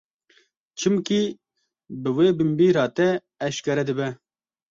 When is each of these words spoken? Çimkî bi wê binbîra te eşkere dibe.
Çimkî 0.79 1.23
bi 2.01 2.09
wê 2.15 2.27
binbîra 2.37 2.85
te 2.97 3.09
eşkere 3.47 3.83
dibe. 3.87 4.07